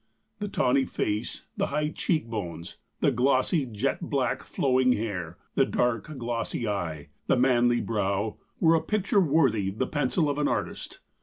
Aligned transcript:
The 0.39 0.47
tawny 0.47 0.85
face, 0.85 1.45
the 1.57 1.67
high 1.67 1.89
cheek 1.89 2.25
bones, 2.27 2.77
the 3.01 3.11
glossy, 3.11 3.67
jet 3.67 4.01
black, 4.01 4.41
flowing 4.41 4.93
hair, 4.93 5.37
the 5.53 5.63
dark 5.67 6.17
glossy 6.17 6.67
eye, 6.67 7.09
the 7.27 7.37
manly 7.37 7.81
brow, 7.81 8.37
were 8.59 8.73
a 8.73 8.81
picture 8.81 9.21
worthy 9.21 9.69
the 9.69 9.85
pencil 9.85 10.27
of 10.27 10.39
an 10.39 10.47
artist. 10.47 11.01